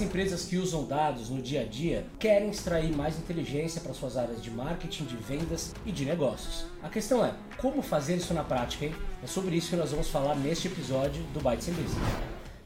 [0.00, 4.16] As empresas que usam dados no dia a dia querem extrair mais inteligência para suas
[4.16, 6.64] áreas de marketing, de vendas e de negócios.
[6.82, 8.94] A questão é, como fazer isso na prática, hein?
[9.22, 11.92] É sobre isso que nós vamos falar neste episódio do Bytes Business.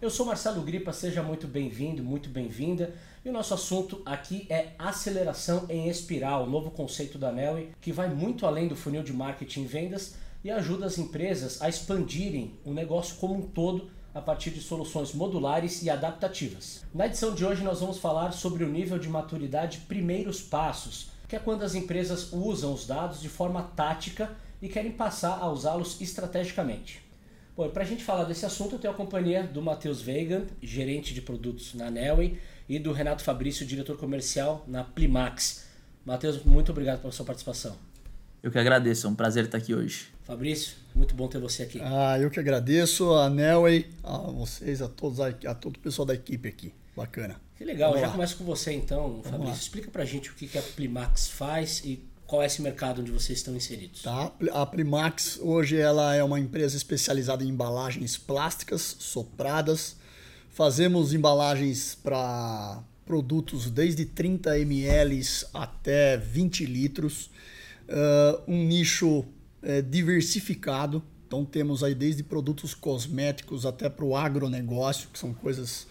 [0.01, 2.95] Eu sou Marcelo Gripa, seja muito bem-vindo, muito bem-vinda.
[3.25, 7.91] E o nosso assunto aqui é aceleração em espiral, o novo conceito da Nelly, que
[7.91, 10.15] vai muito além do funil de marketing e vendas
[10.45, 15.13] e ajuda as empresas a expandirem o negócio como um todo a partir de soluções
[15.13, 16.85] modulares e adaptativas.
[16.95, 21.35] Na edição de hoje nós vamos falar sobre o nível de maturidade primeiros passos, que
[21.35, 26.01] é quando as empresas usam os dados de forma tática e querem passar a usá-los
[26.01, 27.03] estrategicamente.
[27.57, 31.13] Bom, para a gente falar desse assunto, eu tenho a companhia do Matheus Vegan, gerente
[31.13, 35.67] de produtos na Nelway, e do Renato Fabrício, diretor comercial na Plimax.
[36.05, 37.77] Matheus, muito obrigado pela sua participação.
[38.45, 40.09] Eu que agradeço, é um prazer estar aqui hoje.
[40.23, 41.81] Fabrício, muito bom ter você aqui.
[41.83, 46.13] Ah, eu que agradeço a Nelway, a vocês, a todos, a todo o pessoal da
[46.13, 46.71] equipe aqui.
[46.95, 47.41] Bacana.
[47.57, 48.13] Que legal, Vamos já lá.
[48.13, 49.47] começo com você então, Vamos Fabrício.
[49.49, 49.55] Lá.
[49.55, 53.39] Explica pra gente o que a Plimax faz e qual é esse mercado onde vocês
[53.39, 54.03] estão inseridos?
[54.03, 54.31] Tá.
[54.53, 59.97] A Primax hoje ela é uma empresa especializada em embalagens plásticas sopradas.
[60.51, 65.23] Fazemos embalagens para produtos desde 30 ml
[65.55, 67.31] até 20 litros.
[67.89, 69.25] Uh, um nicho
[69.63, 71.03] é, diversificado.
[71.27, 75.87] Então temos aí desde produtos cosméticos até para o agronegócio, que são coisas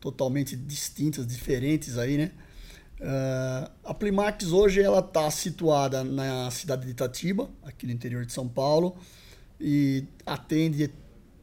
[0.00, 2.32] totalmente distintas, diferentes aí, né?
[3.00, 8.32] Uh, a Plimax hoje ela está situada na cidade de Itatiba, aqui no interior de
[8.32, 8.96] São Paulo,
[9.60, 10.90] e atende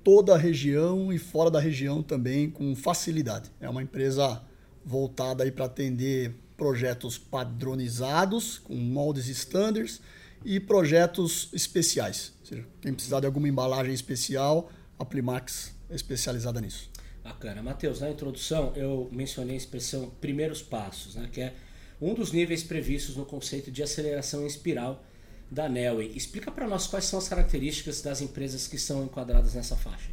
[0.03, 3.49] toda a região e fora da região também com facilidade.
[3.59, 4.41] É uma empresa
[4.85, 10.01] voltada para atender projetos padronizados, com moldes standards,
[10.43, 12.33] e projetos especiais.
[12.41, 16.89] Ou seja, quem precisar de alguma embalagem especial, a Plimax é especializada nisso.
[17.23, 17.63] Bacana.
[17.63, 21.53] Matheus, na introdução eu mencionei a expressão primeiros passos, né, que é
[21.99, 25.03] um dos níveis previstos no conceito de aceleração em espiral
[25.49, 26.11] da Nelway.
[26.15, 30.11] Explica para nós quais são as características das empresas que são enquadradas nessa faixa.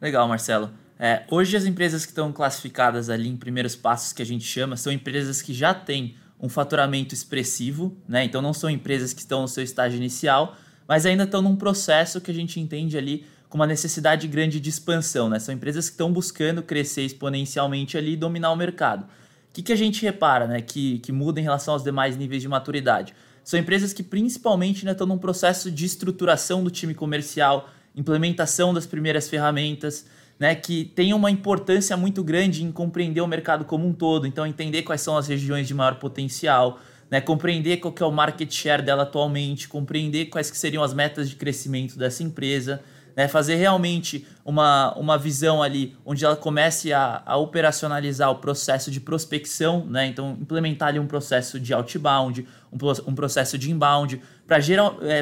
[0.00, 0.72] Legal, Marcelo.
[1.04, 4.76] É, hoje as empresas que estão classificadas ali em primeiros passos que a gente chama
[4.76, 8.22] são empresas que já têm um faturamento expressivo, né?
[8.22, 12.20] Então não são empresas que estão no seu estágio inicial, mas ainda estão num processo
[12.20, 15.40] que a gente entende ali com uma necessidade grande de expansão, né?
[15.40, 19.02] São empresas que estão buscando crescer exponencialmente ali e dominar o mercado.
[19.02, 19.06] O
[19.52, 20.62] que, que a gente repara, né?
[20.62, 23.12] Que, que muda em relação aos demais níveis de maturidade?
[23.42, 28.86] São empresas que principalmente né, estão num processo de estruturação do time comercial, implementação das
[28.86, 30.06] primeiras ferramentas,
[30.42, 34.44] né, que tem uma importância muito grande em compreender o mercado como um todo, então
[34.44, 38.82] entender quais são as regiões de maior potencial, né, compreender qual é o market share
[38.82, 42.82] dela atualmente, compreender quais que seriam as metas de crescimento dessa empresa,
[43.14, 48.90] né, fazer realmente uma, uma visão ali onde ela comece a, a operacionalizar o processo
[48.90, 54.20] de prospecção, né, então implementar ali um processo de outbound, um, um processo de inbound,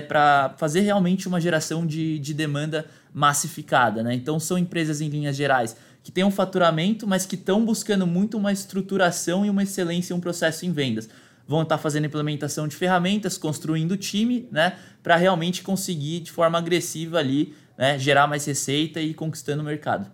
[0.09, 4.03] para é, fazer realmente uma geração de, de demanda massificada.
[4.03, 4.15] Né?
[4.15, 8.39] Então são empresas em linhas gerais que têm um faturamento, mas que estão buscando muito
[8.39, 11.09] uma estruturação e uma excelência em um processo em vendas
[11.51, 17.19] vão estar fazendo implementação de ferramentas, construindo time, né, para realmente conseguir de forma agressiva
[17.19, 20.09] ali né, gerar mais receita e conquistando o mercado.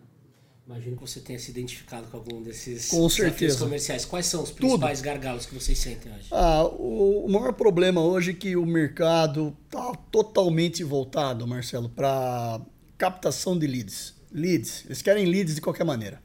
[0.67, 3.61] Imagino que você tenha se identificado com algum desses com certeza.
[3.61, 4.05] comerciais.
[4.05, 5.07] Quais são os principais Tudo.
[5.07, 6.27] gargalos que vocês sentem hoje?
[6.33, 12.61] Ah, o, maior problema hoje é que o mercado está totalmente voltado, Marcelo, para
[12.99, 14.15] captação de leads.
[14.33, 14.85] Leads.
[14.87, 16.21] Eles querem leads de qualquer maneira.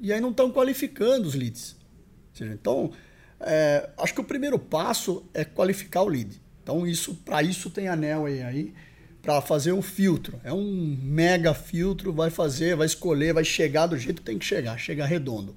[0.00, 1.76] E aí não estão qualificando os leads.
[2.32, 2.90] Seja, então,
[3.38, 6.42] é, acho que o primeiro passo é qualificar o lead.
[6.64, 8.74] Então, isso, para isso tem a Nelway aí
[9.24, 10.38] para fazer um filtro.
[10.44, 14.44] É um mega filtro, vai fazer, vai escolher, vai chegar do jeito que tem que
[14.44, 15.56] chegar, chegar redondo,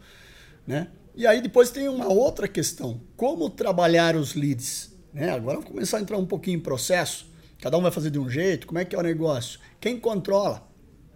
[0.65, 0.87] né?
[1.13, 5.31] E aí depois tem uma outra questão, como trabalhar os leads, né?
[5.31, 7.27] Agora vamos começar a entrar um pouquinho em processo.
[7.59, 9.59] Cada um vai fazer de um jeito, como é que é o negócio?
[9.81, 10.65] Quem controla?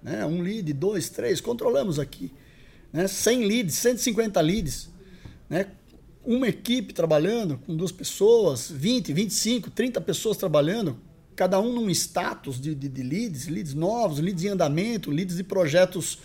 [0.04, 0.26] Né?
[0.26, 2.34] Um lead, dois, três, controlamos aqui.
[2.92, 3.08] Né?
[3.08, 4.90] 100 leads, 150 leads,
[5.48, 5.68] né?
[6.24, 11.00] Uma equipe trabalhando com duas pessoas, 20, 25, 30 pessoas trabalhando,
[11.36, 15.44] cada um num status de, de, de leads, leads novos, leads em andamento, leads de
[15.44, 16.20] projetos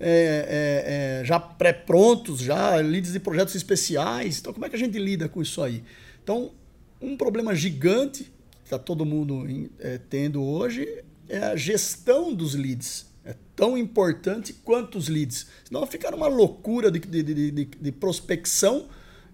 [0.00, 4.38] é, é, é, já pré-prontos, já leads de projetos especiais.
[4.38, 5.82] Então, como é que a gente lida com isso aí?
[6.22, 6.52] Então,
[7.00, 9.44] um problema gigante que está todo mundo
[9.80, 13.06] é, tendo hoje é a gestão dos leads.
[13.24, 15.46] É tão importante quanto os leads.
[15.64, 18.86] Senão fica uma loucura de, de, de, de prospecção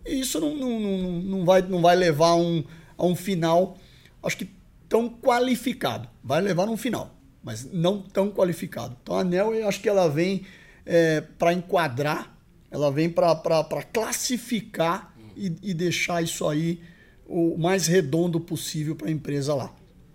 [0.04, 2.64] e isso não, não, não, não, vai, não vai levar um,
[2.96, 3.78] a um final.
[4.22, 4.48] Acho que
[4.94, 6.08] tão qualificado.
[6.22, 8.96] Vai levar no final, mas não tão qualificado.
[9.02, 10.46] Então a ANEL, eu acho que ela vem
[10.86, 12.38] é, para enquadrar
[12.70, 16.80] Ela vem para classificar e, e deixar isso aí
[17.26, 19.74] o mais redondo possível para a empresa lá.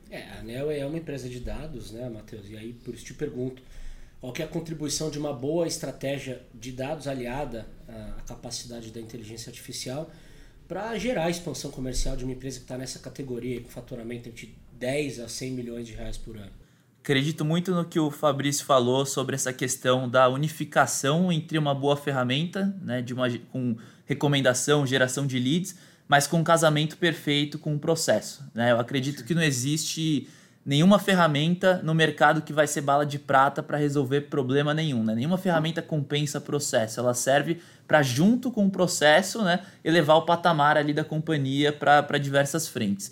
[0.09, 2.49] É, a ANEL é uma empresa de dados, né, Matheus?
[2.49, 3.61] E aí, por isso te pergunto,
[4.21, 9.49] qual é a contribuição de uma boa estratégia de dados aliada à capacidade da inteligência
[9.49, 10.09] artificial
[10.69, 14.53] para gerar a expansão comercial de uma empresa que está nessa categoria com faturamento entre
[14.79, 16.51] 10 a 100 milhões de reais por ano?
[17.03, 21.97] Acredito muito no que o Fabrício falou sobre essa questão da unificação entre uma boa
[21.97, 25.75] ferramenta, né, de uma, com recomendação, geração de leads,
[26.07, 28.43] mas com um casamento perfeito com o processo.
[28.53, 28.71] Né?
[28.71, 30.27] Eu acredito que não existe
[30.65, 35.03] nenhuma ferramenta no mercado que vai ser bala de prata para resolver problema nenhum.
[35.03, 35.15] Né?
[35.15, 36.99] Nenhuma ferramenta compensa processo.
[36.99, 42.17] Ela serve para, junto com o processo, né, elevar o patamar ali da companhia para
[42.17, 43.11] diversas frentes.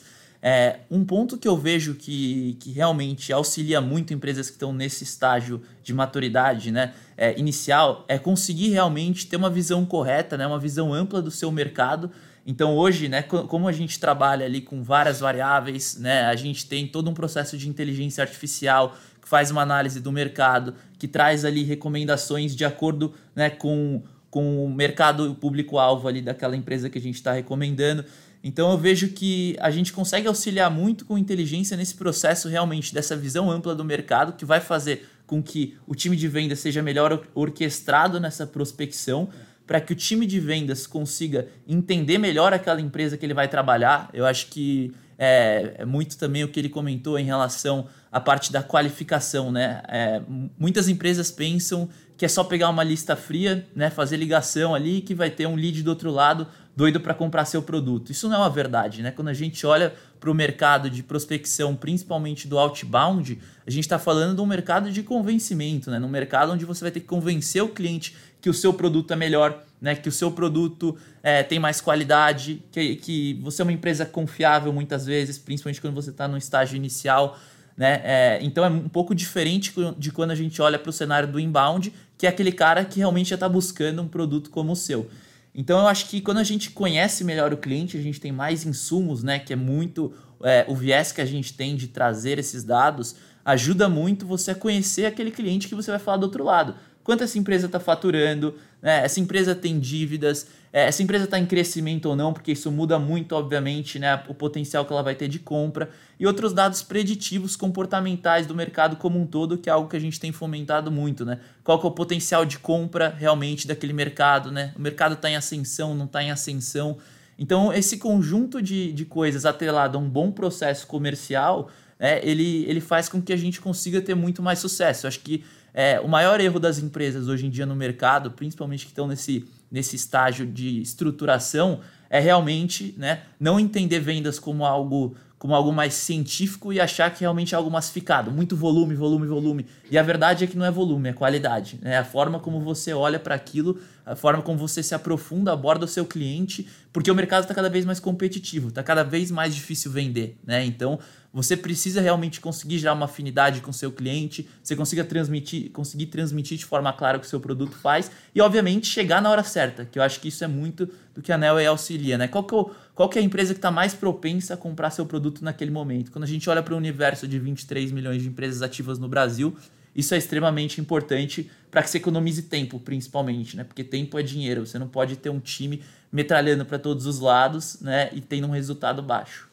[0.50, 5.04] É, um ponto que eu vejo que, que realmente auxilia muito empresas que estão nesse
[5.04, 10.58] estágio de maturidade né, é, inicial é conseguir realmente ter uma visão correta, né, uma
[10.58, 12.10] visão ampla do seu mercado
[12.46, 16.88] então hoje, né, como a gente trabalha ali com várias variáveis, né, a gente tem
[16.88, 21.64] todo um processo de inteligência artificial que faz uma análise do mercado, que traz ali
[21.64, 24.02] recomendações de acordo né, com,
[24.32, 28.06] com o mercado público-alvo ali daquela empresa que a gente está recomendando.
[28.48, 33.14] Então eu vejo que a gente consegue auxiliar muito com inteligência nesse processo realmente dessa
[33.14, 37.28] visão ampla do mercado que vai fazer com que o time de venda seja melhor
[37.36, 39.28] orquestrado nessa prospecção
[39.68, 44.10] para que o time de vendas consiga entender melhor aquela empresa que ele vai trabalhar.
[44.14, 48.50] Eu acho que é, é muito também o que ele comentou em relação à parte
[48.50, 49.82] da qualificação, né?
[49.90, 50.22] É,
[50.58, 55.14] muitas empresas pensam que é só pegar uma lista fria, né, fazer ligação ali que
[55.14, 56.48] vai ter um lead do outro lado
[56.78, 58.12] doido para comprar seu produto.
[58.12, 59.10] Isso não é uma verdade, né?
[59.10, 63.98] Quando a gente olha para o mercado de prospecção, principalmente do outbound, a gente está
[63.98, 65.98] falando de um mercado de convencimento, né?
[65.98, 69.16] Num mercado onde você vai ter que convencer o cliente que o seu produto é
[69.16, 69.96] melhor, né?
[69.96, 74.72] Que o seu produto é, tem mais qualidade, que, que você é uma empresa confiável
[74.72, 77.40] muitas vezes, principalmente quando você está no estágio inicial.
[77.76, 78.02] Né?
[78.04, 81.40] É, então é um pouco diferente de quando a gente olha para o cenário do
[81.40, 85.10] inbound, que é aquele cara que realmente já está buscando um produto como o seu.
[85.58, 88.64] Então eu acho que quando a gente conhece melhor o cliente, a gente tem mais
[88.64, 89.40] insumos, né?
[89.40, 90.14] Que é muito
[90.44, 94.56] é, o viés que a gente tem de trazer esses dados, ajuda muito você a
[94.56, 96.76] conhecer aquele cliente que você vai falar do outro lado
[97.08, 99.06] quanto essa empresa está faturando, né?
[99.06, 103.00] essa empresa tem dívidas, é, essa empresa está em crescimento ou não, porque isso muda
[103.00, 104.24] muito, obviamente, né?
[104.28, 108.98] o potencial que ela vai ter de compra, e outros dados preditivos comportamentais do mercado
[108.98, 111.24] como um todo, que é algo que a gente tem fomentado muito.
[111.24, 111.40] Né?
[111.64, 114.52] Qual que é o potencial de compra realmente daquele mercado?
[114.52, 114.74] Né?
[114.76, 116.98] O mercado está em ascensão, não está em ascensão.
[117.40, 121.70] Então, esse conjunto de, de coisas atrelado a um bom processo comercial,
[122.00, 125.06] é, ele, ele faz com que a gente consiga ter muito mais sucesso.
[125.06, 125.44] Eu acho que
[125.74, 129.46] é, o maior erro das empresas hoje em dia no mercado, principalmente que estão nesse,
[129.72, 135.94] nesse estágio de estruturação, é realmente né, não entender vendas como algo como algo mais
[135.94, 139.66] científico e achar que realmente é algo massificado, muito volume, volume, volume.
[139.90, 141.80] E a verdade é que não é volume, é qualidade.
[141.82, 141.98] Né?
[141.98, 145.88] A forma como você olha para aquilo, a forma como você se aprofunda, aborda o
[145.88, 149.92] seu cliente, porque o mercado está cada vez mais competitivo, está cada vez mais difícil
[149.92, 150.38] vender.
[150.46, 150.64] Né?
[150.64, 150.98] Então,
[151.34, 156.06] você precisa realmente conseguir gerar uma afinidade com o seu cliente, você consiga transmitir, conseguir
[156.06, 159.44] transmitir de forma clara o que o seu produto faz e, obviamente, chegar na hora
[159.44, 162.18] certa, que eu acho que isso é muito do que a Nelway auxilia.
[162.18, 162.30] Né?
[162.30, 164.90] Qual, que é, o, qual que é a empresa que está mais propensa a comprar
[164.90, 166.12] seu produto naquele momento?
[166.12, 169.54] Quando a gente olha para o universo de 23 milhões de empresas ativas no Brasil,
[169.98, 173.64] isso é extremamente importante para que você economize tempo, principalmente, né?
[173.64, 174.66] Porque tempo é dinheiro.
[174.66, 178.12] Você não pode ter um time metralhando para todos os lados, né?
[178.14, 179.50] E tendo um resultado baixo.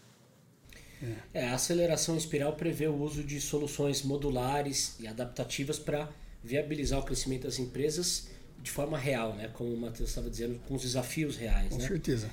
[1.32, 6.08] É, a aceleração espiral prevê o uso de soluções modulares e adaptativas para
[6.42, 8.28] viabilizar o crescimento das empresas
[8.62, 9.50] de forma real, né?
[9.52, 11.68] como o Matheus estava dizendo, com os desafios reais.
[11.68, 11.88] Com né?
[11.88, 12.30] certeza.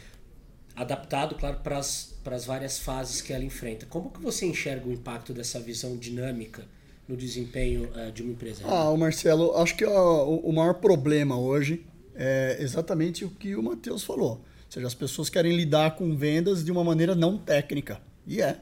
[0.75, 3.85] Adaptado, claro, para as várias fases que ela enfrenta.
[3.85, 6.65] Como que você enxerga o impacto dessa visão dinâmica
[7.07, 8.63] no desempenho uh, de uma empresa?
[8.65, 14.03] Ah, Marcelo, acho que ó, o maior problema hoje é exatamente o que o Matheus
[14.03, 14.31] falou.
[14.31, 18.01] Ou seja, as pessoas querem lidar com vendas de uma maneira não técnica.
[18.25, 18.59] E é.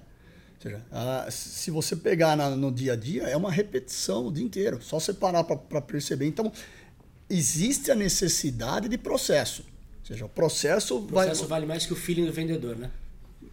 [0.56, 4.32] Ou seja, a, se você pegar na, no dia a dia, é uma repetição o
[4.32, 4.82] dia inteiro.
[4.82, 6.26] Só você parar para perceber.
[6.26, 6.52] Então,
[7.30, 9.62] existe a necessidade de processo.
[10.00, 11.50] Ou seja, o processo, o processo vai...
[11.50, 12.90] vale mais que o feeling do vendedor, né?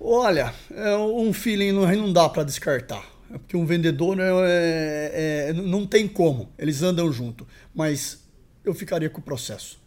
[0.00, 3.15] Olha, é um feeling não, não dá para descartar.
[3.32, 7.46] É porque um vendedor é, é, é, não tem como, eles andam junto.
[7.74, 8.24] Mas
[8.64, 9.78] eu ficaria com o processo.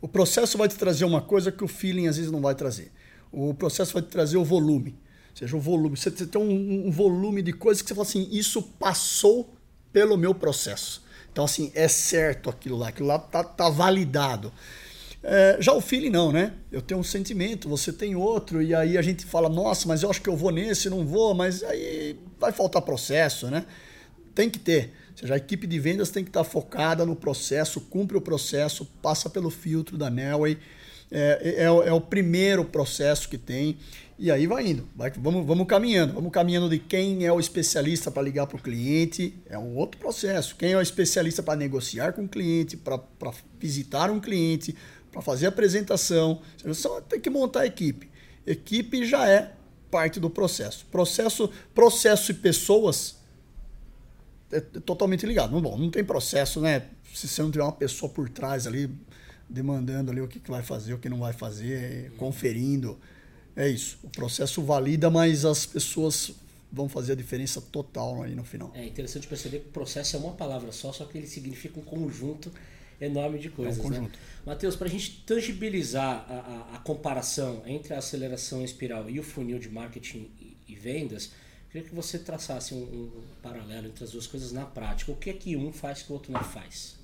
[0.00, 2.90] O processo vai te trazer uma coisa que o feeling às vezes não vai trazer.
[3.30, 4.96] O processo vai te trazer o volume
[5.40, 5.96] seja o volume.
[5.96, 9.54] Você tem um, um volume de coisas que você fala assim, isso passou
[9.92, 11.02] pelo meu processo.
[11.32, 14.52] Então, assim, é certo aquilo lá, aquilo lá tá, tá validado.
[15.22, 16.54] É, já o feeling não, né?
[16.72, 20.10] Eu tenho um sentimento, você tem outro, e aí a gente fala, nossa, mas eu
[20.10, 23.66] acho que eu vou nesse, não vou, mas aí vai faltar processo, né?
[24.34, 24.92] Tem que ter.
[25.12, 28.86] Ou seja, a equipe de vendas tem que estar focada no processo, cumpre o processo,
[29.02, 30.56] passa pelo filtro da Nelway.
[31.12, 33.76] É, é, é, o primeiro processo que tem.
[34.16, 38.10] E aí vai indo, vai, vamos, vamos caminhando, vamos caminhando de quem é o especialista
[38.10, 40.54] para ligar para o cliente, é um outro processo.
[40.56, 43.00] Quem é o especialista para negociar com o cliente, para
[43.58, 44.76] visitar um cliente,
[45.10, 46.40] para fazer apresentação.
[46.74, 48.10] Só tem que montar a equipe.
[48.46, 49.52] Equipe já é
[49.90, 50.86] parte do processo.
[50.90, 53.16] Processo, processo e pessoas
[54.52, 55.60] é totalmente ligado.
[55.60, 56.84] Bom, não tem processo, né?
[57.14, 58.90] Se você não tiver uma pessoa por trás ali
[59.48, 62.98] demandando ali o que, que vai fazer, o que não vai fazer, conferindo
[63.56, 63.98] é isso.
[64.02, 66.32] O processo valida, mas as pessoas
[66.72, 68.70] vão fazer a diferença total aí no final.
[68.74, 72.52] É interessante perceber que processo é uma palavra só, só que ele significa um conjunto
[73.00, 73.78] enorme de coisas.
[73.78, 73.96] É um né?
[73.96, 74.12] conjunto.
[74.12, 74.24] Né?
[74.46, 79.22] Matheus, para a gente tangibilizar a, a, a, comparação entre a aceleração espiral e o
[79.22, 81.32] funil de marketing e, e vendas,
[81.70, 83.10] queria que você traçasse um, um,
[83.42, 85.12] paralelo entre as duas coisas na prática.
[85.12, 86.98] O que é que um faz que o outro não faz?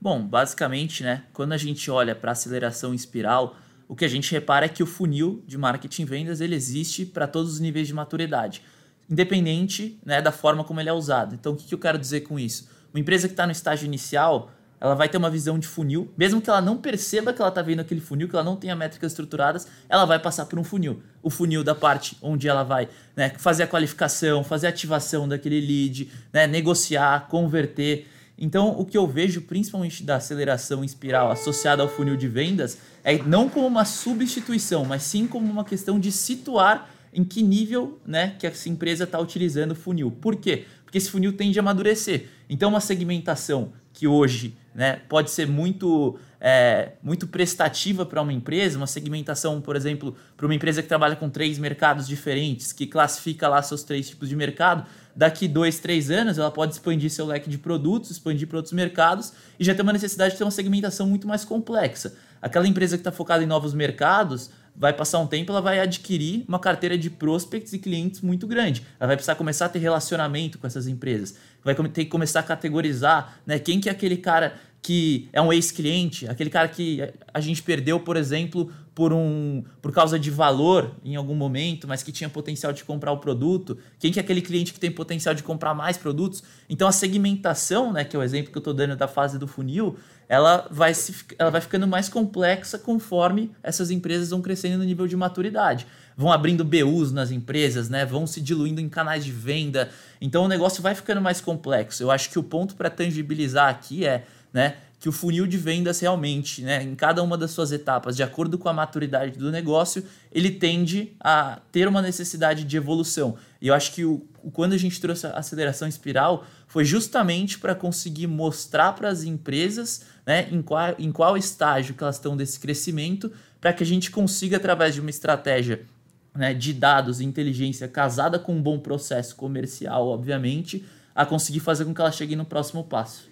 [0.00, 3.56] Bom, basicamente, né, quando a gente olha para a aceleração espiral,
[3.88, 7.04] o que a gente repara é que o funil de marketing e vendas ele existe
[7.04, 8.62] para todos os níveis de maturidade,
[9.08, 11.34] independente né, da forma como ele é usado.
[11.34, 12.68] Então, o que, que eu quero dizer com isso?
[12.92, 14.50] Uma empresa que está no estágio inicial,
[14.82, 17.62] ela vai ter uma visão de funil, mesmo que ela não perceba que ela está
[17.62, 21.00] vendo aquele funil, que ela não tenha métricas estruturadas, ela vai passar por um funil.
[21.22, 25.60] O funil da parte onde ela vai né, fazer a qualificação, fazer a ativação daquele
[25.60, 28.08] lead, né, negociar, converter.
[28.36, 33.16] Então, o que eu vejo principalmente da aceleração espiral associada ao funil de vendas é
[33.18, 38.34] não como uma substituição, mas sim como uma questão de situar em que nível né,
[38.36, 40.10] que essa empresa está utilizando o funil.
[40.10, 40.64] Por quê?
[40.84, 42.26] Porque esse funil tende a amadurecer.
[42.50, 48.78] Então, uma segmentação que hoje né, pode ser muito, é, muito prestativa para uma empresa,
[48.78, 53.48] uma segmentação, por exemplo, para uma empresa que trabalha com três mercados diferentes, que classifica
[53.48, 57.50] lá seus três tipos de mercado, daqui dois, três anos ela pode expandir seu leque
[57.50, 61.06] de produtos, expandir para outros mercados e já tem uma necessidade de ter uma segmentação
[61.06, 62.14] muito mais complexa.
[62.40, 66.44] Aquela empresa que está focada em novos mercados vai passar um tempo, ela vai adquirir
[66.48, 68.82] uma carteira de prospects e clientes muito grande.
[68.98, 71.36] Ela vai precisar começar a ter relacionamento com essas empresas.
[71.62, 75.52] Vai ter que começar a categorizar né, quem que é aquele cara que é um
[75.52, 80.96] ex-cliente, aquele cara que a gente perdeu, por exemplo, por um por causa de valor
[81.04, 84.42] em algum momento, mas que tinha potencial de comprar o produto, quem que é aquele
[84.42, 86.42] cliente que tem potencial de comprar mais produtos.
[86.68, 89.46] Então a segmentação, né, que é o exemplo que eu estou dando da fase do
[89.46, 89.96] funil,
[90.28, 95.06] ela vai, se, ela vai ficando mais complexa conforme essas empresas vão crescendo no nível
[95.06, 95.86] de maturidade.
[96.16, 98.04] Vão abrindo BUs nas empresas, né?
[98.04, 99.90] vão se diluindo em canais de venda.
[100.20, 102.02] Então o negócio vai ficando mais complexo.
[102.02, 105.98] Eu acho que o ponto para tangibilizar aqui é né, que o funil de vendas
[105.98, 110.04] realmente, né, em cada uma das suas etapas, de acordo com a maturidade do negócio,
[110.30, 113.36] ele tende a ter uma necessidade de evolução.
[113.60, 117.74] E eu acho que o, quando a gente trouxe a aceleração espiral foi justamente para
[117.74, 122.60] conseguir mostrar para as empresas né, em, qual, em qual estágio que elas estão desse
[122.60, 125.84] crescimento, para que a gente consiga, através de uma estratégia
[126.32, 131.84] né, de dados e inteligência casada com um bom processo comercial, obviamente, a conseguir fazer
[131.84, 133.31] com que ela chegue no próximo passo.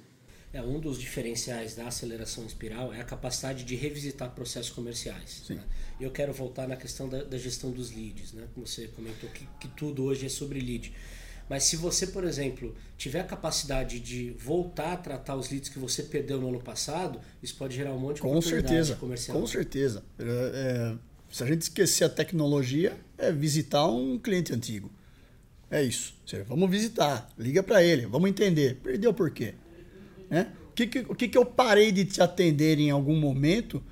[0.52, 5.45] É, um dos diferenciais da aceleração espiral é a capacidade de revisitar processos comerciais.
[5.49, 5.62] Né?
[6.00, 8.49] Eu quero voltar na questão da, da, gestão dos leads, né?
[8.52, 10.92] como você comentou que, que tudo hoje é sobre lead.
[11.49, 15.78] Mas se você, por exemplo, tiver a capacidade de voltar a tratar os leads que
[15.78, 19.38] você perdeu no ano passado, isso pode gerar um monte de com certeza, comercial.
[19.38, 20.04] Com certeza.
[20.19, 24.90] É, é, se a gente esquecer a tecnologia, é visitar um cliente antigo.
[25.71, 26.14] É isso.
[26.49, 28.80] Vamos visitar, liga para ele, vamos entender.
[28.83, 29.54] Perdeu por quê?
[30.30, 30.46] Né?
[30.70, 33.82] O, que, que, o que, que eu parei de te atender em algum momento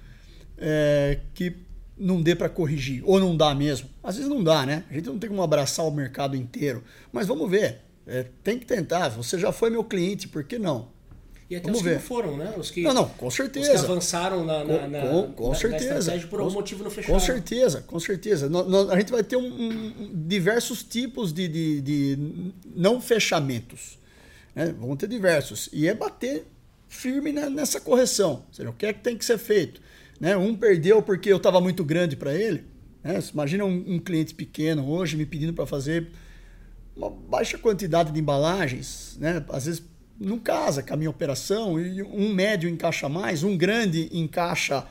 [0.56, 1.54] é, que
[1.98, 3.88] não dê para corrigir, ou não dá mesmo.
[4.02, 4.84] Às vezes não dá, né?
[4.88, 6.84] A gente não tem como abraçar o mercado inteiro.
[7.12, 7.80] Mas vamos ver.
[8.06, 9.08] É, tem que tentar.
[9.10, 10.88] Você já foi meu cliente, por que não?
[11.50, 11.90] E até Vamos os ver.
[11.90, 12.54] que não foram, né?
[12.58, 13.72] Os que, não, não, com certeza.
[13.72, 16.14] Os que avançaram na, na, com, com, com na, certeza.
[16.14, 17.14] Na por algum com, motivo não fecharam.
[17.14, 18.50] Com certeza, com certeza.
[18.90, 23.98] a gente vai ter um, um, diversos tipos de, de, de não fechamentos.
[24.58, 24.74] Né?
[24.76, 25.68] Vão ter diversos.
[25.72, 26.44] E é bater
[26.88, 28.44] firme nessa correção.
[28.50, 29.80] Seja, o que é que tem que ser feito?
[30.18, 30.36] Né?
[30.36, 32.64] Um perdeu porque eu estava muito grande para ele.
[33.04, 33.22] Né?
[33.32, 36.08] Imagina um, um, cliente pequeno hoje me pedindo para fazer
[36.96, 39.44] uma baixa quantidade de embalagens, né?
[39.50, 39.84] às vezes
[40.18, 44.84] não casa com a minha operação, e um médio encaixa mais, um grande encaixa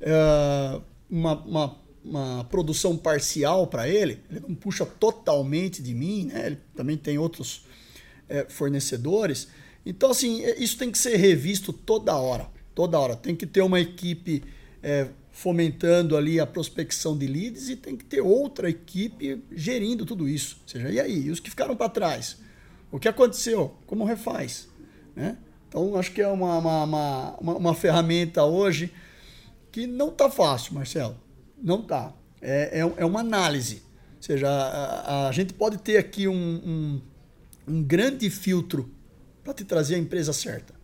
[0.00, 6.46] uh, uma, uma, uma, produção parcial para ele, ele não puxa totalmente de mim, né?
[6.46, 7.66] ele também tem outros
[8.32, 9.48] uh, fornecedores.
[9.84, 13.16] Então, assim, isso tem que ser revisto toda hora Toda hora.
[13.16, 14.42] Tem que ter uma equipe
[14.82, 20.28] é, fomentando ali a prospecção de leads e tem que ter outra equipe gerindo tudo
[20.28, 20.58] isso.
[20.62, 21.26] Ou seja, e aí?
[21.26, 22.38] E os que ficaram para trás?
[22.90, 23.74] O que aconteceu?
[23.86, 24.68] Como refaz?
[25.14, 25.36] Né?
[25.68, 28.92] Então, acho que é uma, uma, uma, uma ferramenta hoje
[29.70, 31.16] que não está fácil, Marcelo.
[31.62, 32.12] Não está.
[32.40, 33.82] É, é, é, uma análise.
[34.16, 37.00] Ou seja, a, a gente pode ter aqui um, um,
[37.66, 38.90] um grande filtro
[39.42, 40.74] para te trazer a empresa certa.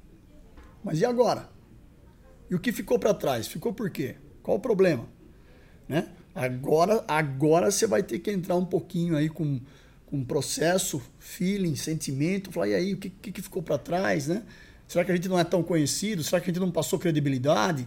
[0.83, 1.49] Mas e agora?
[2.51, 3.47] E o que ficou para trás?
[3.47, 4.17] Ficou por quê?
[4.43, 5.09] Qual o problema?
[5.89, 6.09] Né?
[6.35, 9.61] Agora, agora você vai ter que entrar um pouquinho aí com,
[10.07, 14.43] com processo, feeling, sentimento, falar, e aí, o que, que, ficou para trás, né?
[14.87, 16.23] Será que a gente não é tão conhecido?
[16.23, 17.87] Será que a gente não passou credibilidade?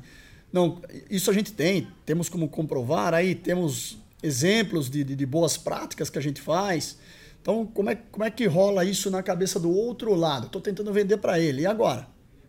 [0.51, 5.57] Não, isso a gente tem, temos como comprovar aí, temos exemplos de, de, de boas
[5.57, 6.97] práticas que a gente faz.
[7.41, 10.45] Então, como é, como é que rola isso na cabeça do outro lado?
[10.45, 12.07] Estou tentando vender para ele, e agora?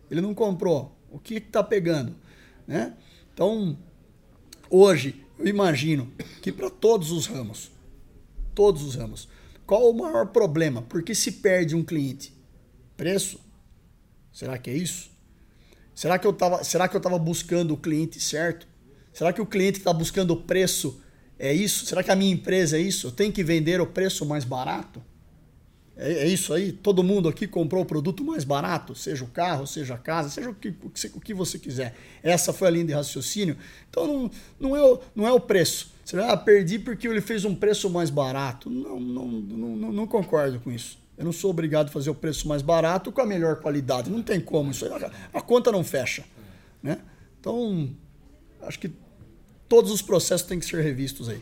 [0.09, 2.15] Ele não comprou, o que está pegando?
[2.67, 2.93] Né?
[3.33, 3.77] Então,
[4.69, 7.71] hoje, eu imagino que para todos os ramos,
[8.53, 9.27] todos os ramos,
[9.65, 10.83] qual o maior problema?
[10.83, 12.31] Por que se perde um cliente?
[12.95, 13.39] Preço?
[14.31, 15.11] Será que é isso?
[15.95, 18.67] Será que eu estava buscando o cliente certo?
[19.11, 21.01] Será que o cliente está buscando o preço
[21.47, 21.85] é isso?
[21.85, 23.07] Será que a minha empresa é isso?
[23.07, 25.01] Eu tenho que vender o preço mais barato?
[25.97, 26.71] É, é isso aí?
[26.71, 30.49] Todo mundo aqui comprou o produto mais barato, seja o carro, seja a casa, seja
[30.49, 30.73] o que,
[31.13, 31.95] o que você quiser.
[32.23, 33.57] Essa foi a linha de raciocínio.
[33.89, 35.91] Então não, não, é, o, não é o preço.
[36.11, 38.69] Vai, ah, perdi porque ele fez um preço mais barato.
[38.69, 40.97] Não, não, não, não, concordo com isso.
[41.17, 44.09] Eu não sou obrigado a fazer o preço mais barato com a melhor qualidade.
[44.09, 44.71] Não tem como.
[44.71, 44.91] Isso aí,
[45.33, 46.23] a conta não fecha.
[46.81, 46.99] Né?
[47.39, 47.89] Então,
[48.61, 48.91] acho que
[49.73, 51.41] todos os processos têm que ser revistos aí.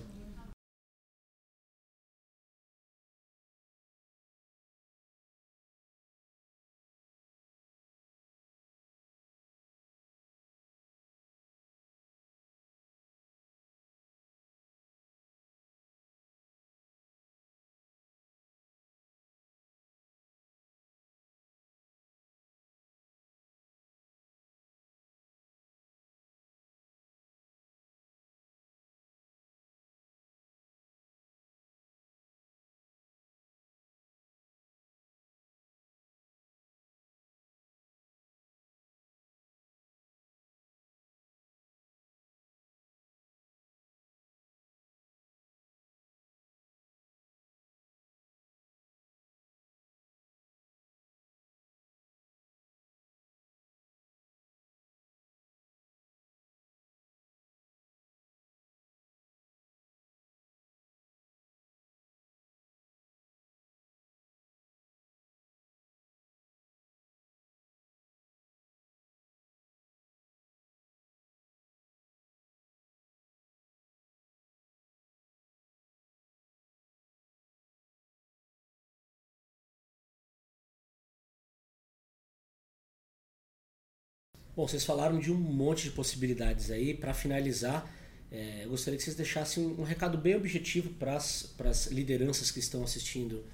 [84.53, 86.93] Bom, vocês falaram de um monte de possibilidades aí.
[86.93, 87.89] Para finalizar,
[88.29, 92.83] é, eu gostaria que vocês deixassem um, recado bem objetivo para as lideranças que estão
[92.83, 93.45] assistindo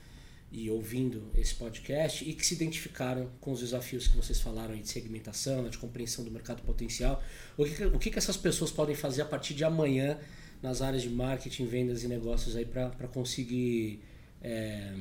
[0.52, 4.80] e ouvindo esse podcast e que se identificaram com os desafios que vocês falaram aí
[4.80, 7.22] de segmentação, né, de compreensão do mercado potencial.
[7.56, 10.18] O que, o que, que essas pessoas podem fazer a partir de amanhã
[10.64, 14.02] nas áreas de marketing, vendas e negócios aí para conseguir
[14.42, 14.96] é,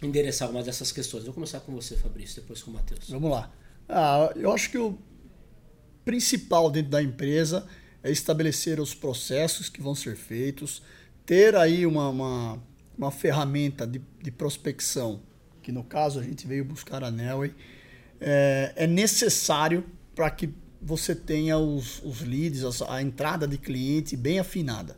[0.00, 1.24] endereçar algumas dessas questões?
[1.24, 3.08] Vou começar com você, Fabrício, depois com o Matheus.
[3.10, 3.52] Vamos lá.
[3.88, 4.98] Ah, eu acho que o
[6.08, 7.66] principal dentro da empresa
[8.02, 10.80] é estabelecer os processos que vão ser feitos,
[11.26, 12.62] ter aí uma, uma,
[12.96, 15.20] uma ferramenta de, de, prospecção,
[15.62, 17.54] que no caso a gente veio buscar a Nelway,
[18.18, 20.48] é, é necessário para que
[20.80, 24.96] você tenha os, os leads, a, a entrada de cliente bem afinada.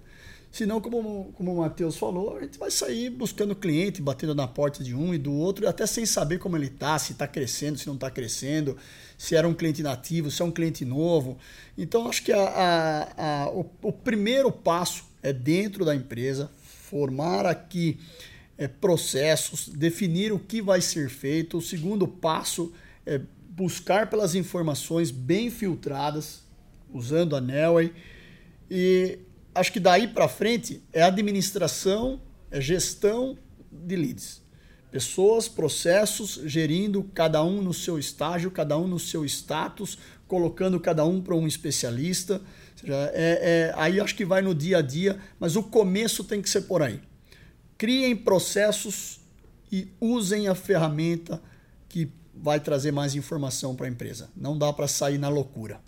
[0.53, 4.83] Senão, como, como o Matheus falou, a gente vai sair buscando cliente, batendo na porta
[4.83, 7.87] de um e do outro, até sem saber como ele está, se está crescendo, se
[7.87, 8.77] não está crescendo,
[9.21, 11.37] se era um cliente nativo, se é um cliente novo.
[11.77, 16.51] Então, acho que a, a, a, o, o, primeiro passo é dentro da empresa,
[16.89, 18.01] formar aqui
[18.57, 21.59] é, processos, definir o que vai ser feito.
[21.59, 22.73] O segundo passo
[23.05, 26.43] é buscar pelas informações bem filtradas,
[26.91, 27.93] usando a Nelway.
[28.71, 29.19] E
[29.55, 32.19] acho que daí para frente é administração,
[32.51, 33.37] é gestão
[33.71, 34.41] de leads.
[34.91, 41.05] Pessoas, processos, gerindo cada um no seu estágio, cada um no seu status, colocando cada
[41.05, 42.41] um para um especialista.
[42.75, 46.43] Seja, é, é, aí acho que vai no dia a dia, mas o começo tem
[46.43, 47.01] que ser por aí.
[47.79, 49.21] Criem processos
[49.71, 51.41] e usem a ferramenta
[51.89, 54.31] que vai trazer mais informação para a empresa.
[54.37, 55.81] Não dá para sair na loucura.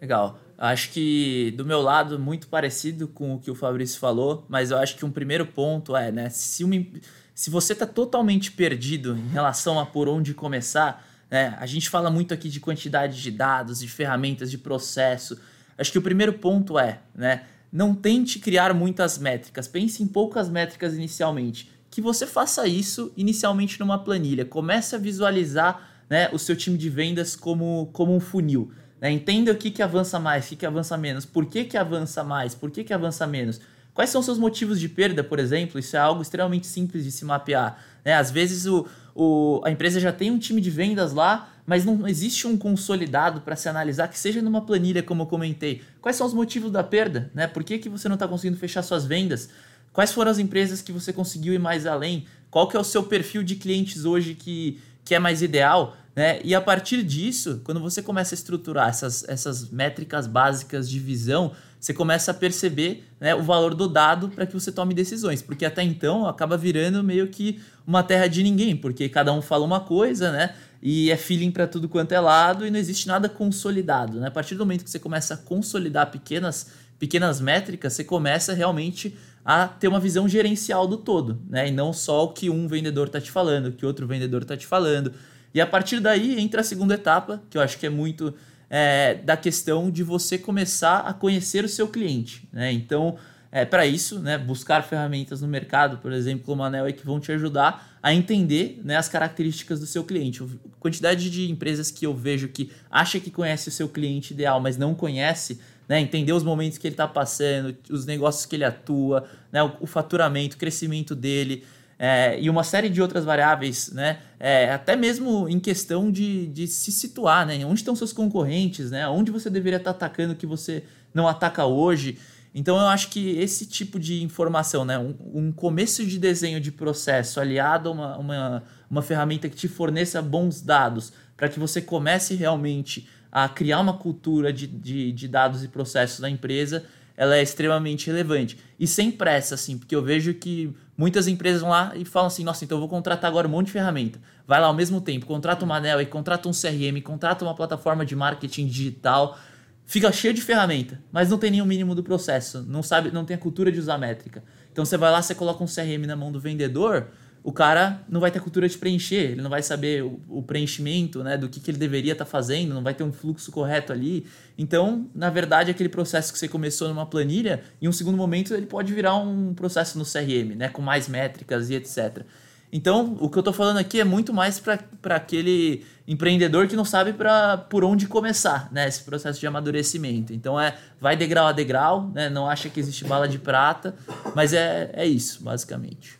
[0.00, 0.38] Legal.
[0.58, 4.78] Acho que do meu lado, muito parecido com o que o Fabrício falou, mas eu
[4.78, 6.28] acho que um primeiro ponto é, né?
[6.30, 6.84] Se, uma,
[7.32, 11.56] se você está totalmente perdido em relação a por onde começar, né?
[11.60, 15.38] A gente fala muito aqui de quantidade de dados, de ferramentas, de processo.
[15.78, 17.44] Acho que o primeiro ponto é, né?
[17.72, 21.70] Não tente criar muitas métricas, pense em poucas métricas inicialmente.
[21.88, 24.44] Que você faça isso inicialmente numa planilha.
[24.44, 28.72] Comece a visualizar né, o seu time de vendas como, como um funil.
[29.00, 29.10] Né?
[29.10, 32.24] Entenda o que, que avança mais, o que, que avança menos, por que, que avança
[32.24, 33.60] mais, por que, que avança menos.
[33.94, 35.78] Quais são seus motivos de perda, por exemplo?
[35.78, 37.82] Isso é algo extremamente simples de se mapear.
[38.04, 38.14] Né?
[38.14, 42.06] Às vezes o, o, a empresa já tem um time de vendas lá, mas não
[42.06, 45.82] existe um consolidado para se analisar que seja numa planilha, como eu comentei.
[46.00, 47.30] Quais são os motivos da perda?
[47.34, 47.48] Né?
[47.48, 49.50] Por que, que você não está conseguindo fechar suas vendas?
[49.92, 52.24] Quais foram as empresas que você conseguiu ir mais além?
[52.50, 55.96] Qual que é o seu perfil de clientes hoje que, que é mais ideal?
[56.18, 56.40] Né?
[56.42, 61.52] E a partir disso, quando você começa a estruturar essas, essas métricas básicas de visão,
[61.78, 65.42] você começa a perceber né, o valor do dado para que você tome decisões.
[65.42, 69.64] Porque até então acaba virando meio que uma terra de ninguém, porque cada um fala
[69.64, 70.56] uma coisa, né?
[70.82, 74.18] E é feeling para tudo quanto é lado e não existe nada consolidado.
[74.18, 74.26] Né?
[74.26, 76.66] A partir do momento que você começa a consolidar pequenas,
[76.98, 81.68] pequenas métricas, você começa realmente a ter uma visão gerencial do todo, né?
[81.68, 84.56] E não só o que um vendedor está te falando, o que outro vendedor está
[84.56, 85.12] te falando.
[85.54, 88.34] E a partir daí entra a segunda etapa, que eu acho que é muito
[88.70, 92.48] é, da questão de você começar a conhecer o seu cliente.
[92.52, 92.72] Né?
[92.72, 93.16] Então,
[93.50, 97.18] é, para isso, né, buscar ferramentas no mercado, por exemplo, como a Anel, que vão
[97.18, 100.42] te ajudar a entender né, as características do seu cliente.
[100.42, 100.46] A
[100.78, 104.76] quantidade de empresas que eu vejo que acha que conhece o seu cliente ideal, mas
[104.76, 109.26] não conhece, né, entender os momentos que ele está passando, os negócios que ele atua,
[109.50, 111.64] né, o, o faturamento, o crescimento dele,
[111.98, 114.20] é, e uma série de outras variáveis, né?
[114.38, 117.64] É, até mesmo em questão de, de se situar, né?
[117.66, 119.08] Onde estão seus concorrentes, né?
[119.08, 122.18] Onde você deveria estar atacando que você não ataca hoje.
[122.54, 124.96] Então eu acho que esse tipo de informação, né?
[124.96, 129.66] Um, um começo de desenho de processo aliado a uma, uma, uma ferramenta que te
[129.66, 135.28] forneça bons dados para que você comece realmente a criar uma cultura de, de, de
[135.28, 136.84] dados e processos da empresa,
[137.16, 138.56] ela é extremamente relevante.
[138.78, 142.42] E sem pressa, assim, porque eu vejo que Muitas empresas vão lá e falam assim:
[142.42, 144.18] nossa, então eu vou contratar agora um monte de ferramenta.
[144.44, 148.16] Vai lá ao mesmo tempo, contrata uma Anel, contrata um CRM, contrata uma plataforma de
[148.16, 149.38] marketing digital.
[149.86, 153.36] Fica cheio de ferramenta, mas não tem nenhum mínimo do processo, não sabe, não tem
[153.36, 154.42] a cultura de usar métrica.
[154.72, 157.06] Então você vai lá, você coloca um CRM na mão do vendedor,
[157.42, 161.22] o cara não vai ter cultura de preencher, ele não vai saber o, o preenchimento
[161.22, 163.92] né, do que, que ele deveria estar tá fazendo, não vai ter um fluxo correto
[163.92, 164.26] ali.
[164.56, 168.66] Então, na verdade, aquele processo que você começou numa planilha, em um segundo momento ele
[168.66, 172.24] pode virar um processo no CRM, né, com mais métricas e etc.
[172.70, 176.84] Então, o que eu estou falando aqui é muito mais para aquele empreendedor que não
[176.84, 180.34] sabe pra, por onde começar né, esse processo de amadurecimento.
[180.34, 183.94] Então, é vai degrau a degrau, né, não acha que existe bala de prata,
[184.34, 186.17] mas é, é isso, basicamente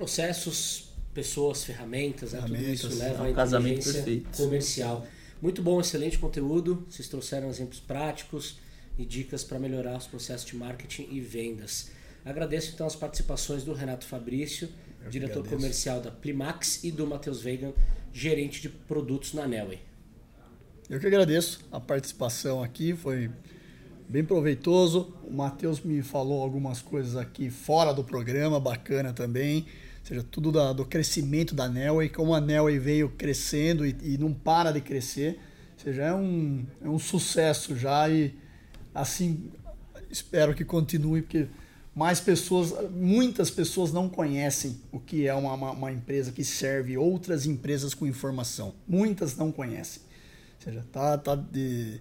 [0.00, 2.40] processos, pessoas, ferramentas, né?
[2.40, 5.06] tudo isso leva é um a inteligência comercial.
[5.42, 6.86] Muito bom, excelente conteúdo.
[6.88, 8.58] Vocês trouxeram exemplos práticos
[8.98, 11.90] e dicas para melhorar os processos de marketing e vendas.
[12.24, 14.70] Agradeço então as participações do Renato Fabrício,
[15.04, 17.72] Eu diretor comercial da Plimax, e do Matheus Vegan,
[18.10, 19.80] gerente de produtos na Nelway.
[20.88, 23.30] Eu que agradeço a participação aqui, foi
[24.08, 25.14] bem proveitoso.
[25.24, 29.66] O Matheus me falou algumas coisas aqui fora do programa, bacana também
[30.04, 34.32] seja, tudo da, do crescimento da Nelway, como a Nelway veio crescendo e, e, não
[34.32, 35.38] para de crescer,
[35.74, 38.34] ou seja, é um, é um sucesso já e
[38.94, 39.50] assim
[40.10, 41.48] espero que continue, porque
[41.94, 46.96] mais pessoas, muitas pessoas não conhecem o que é uma, uma, uma empresa que serve
[46.96, 48.74] outras empresas com informação.
[48.86, 50.02] Muitas não conhecem.
[50.58, 52.00] Ou seja, tá, tá de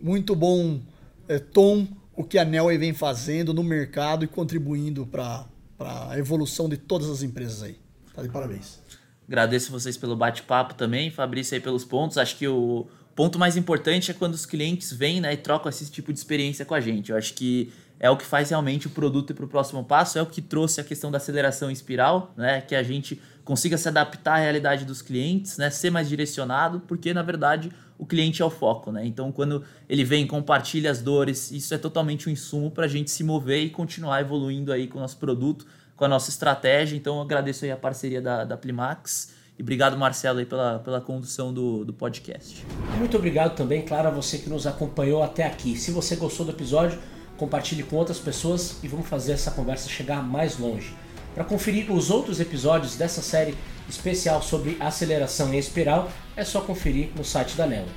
[0.00, 0.80] muito bom
[1.28, 5.46] é, tom o que a Nelway vem fazendo no mercado e contribuindo para
[5.80, 7.78] para a evolução de todas as empresas aí.
[8.14, 8.80] Tá de parabéns.
[9.26, 12.18] Agradeço vocês pelo bate-papo também, Fabrício aí pelos pontos.
[12.18, 15.90] Acho que o ponto mais importante é quando os clientes vêm né, e trocam esse
[15.90, 17.12] tipo de experiência com a gente.
[17.12, 20.18] Eu acho que é o que faz realmente o produto ir para o próximo passo,
[20.18, 23.76] é o que trouxe a questão da aceleração em espiral, né, que a gente consiga
[23.76, 28.40] se adaptar à realidade dos clientes, né, ser mais direcionado, porque na verdade o cliente
[28.40, 28.90] é o foco.
[28.90, 29.04] Né?
[29.04, 33.10] Então, quando ele vem, compartilha as dores, isso é totalmente um insumo para a gente
[33.10, 36.96] se mover e continuar evoluindo aí com o nosso produto, com a nossa estratégia.
[36.96, 39.34] Então, eu agradeço aí a parceria da, da Plimax.
[39.58, 42.64] E obrigado, Marcelo, aí pela, pela condução do, do podcast.
[42.96, 45.76] Muito obrigado também, claro, a você que nos acompanhou até aqui.
[45.76, 46.98] Se você gostou do episódio,
[47.40, 50.94] compartilhe com outras pessoas e vamos fazer essa conversa chegar mais longe.
[51.34, 53.56] Para conferir os outros episódios dessa série
[53.88, 57.88] especial sobre aceleração em espiral, é só conferir no site da Nelo.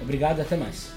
[0.00, 0.92] Obrigado e até mais.